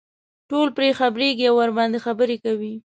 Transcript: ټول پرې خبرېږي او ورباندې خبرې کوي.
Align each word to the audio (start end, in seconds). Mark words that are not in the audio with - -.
ټول 0.49 0.67
پرې 0.77 0.89
خبرېږي 0.99 1.45
او 1.47 1.55
ورباندې 1.61 1.99
خبرې 2.05 2.37
کوي. 2.45 2.73